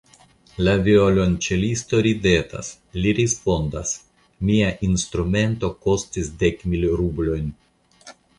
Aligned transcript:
La 0.67 0.71
violonĉelisto 0.85 1.99
ridetas; 2.07 2.69
li 3.03 3.11
respondas: 3.19 3.91
Mia 4.51 4.71
instrumento 4.89 5.71
kostis 5.85 6.33
dek 6.47 6.67
mil 6.75 6.91
rublojn. 7.03 7.55